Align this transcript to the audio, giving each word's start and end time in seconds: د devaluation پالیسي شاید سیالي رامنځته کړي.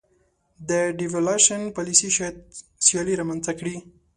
د 0.69 0.71
devaluation 0.99 1.61
پالیسي 1.75 2.09
شاید 2.17 2.35
سیالي 2.85 3.13
رامنځته 3.21 3.51
کړي. 3.59 3.75